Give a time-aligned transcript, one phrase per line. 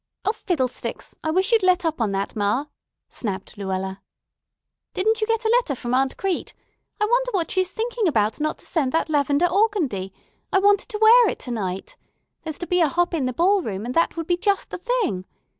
[0.25, 1.13] "O, fiddlesticks!
[1.23, 2.65] I wish you'd let up on that, ma,"
[3.07, 4.01] snapped Luella.
[4.95, 6.55] "Didn't you get a letter from Aunt Crete?
[6.99, 10.11] I wonder what she's thinking about not to send that lavender organdie.
[10.51, 11.97] I wanted to wear it to night.
[12.41, 15.25] There's to be a hop in the ballroom, and that would be just the thing.